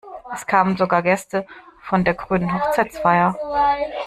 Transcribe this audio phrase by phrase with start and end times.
[0.33, 1.45] Es kamen sogar Gäste
[1.83, 3.35] von der grünen Hochzeitsfeier.